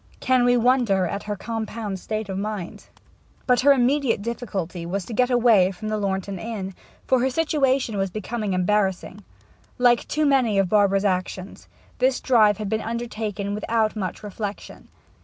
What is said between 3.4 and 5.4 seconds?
But her immediate difficulty was to get